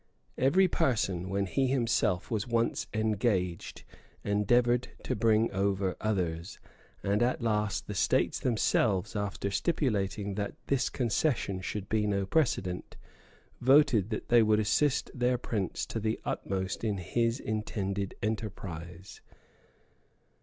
[0.39, 3.83] Every person, when he himself was once engaged,
[4.23, 6.57] endeavored to bring over others;
[7.03, 12.97] and at last the states themselves, after stipulating that this concession should be no precedent,
[13.59, 19.21] voted that they would assist their prince to the utmost in his intended enterprise.